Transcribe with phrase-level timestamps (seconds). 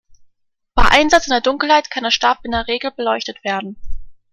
[0.73, 3.77] Bei Einsatz in der Dunkelheit kann der Stab in der Regel beleuchtet werden.